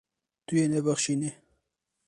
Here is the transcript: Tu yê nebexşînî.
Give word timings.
Tu 0.45 0.53
yê 0.59 0.65
nebexşînî. 0.71 1.31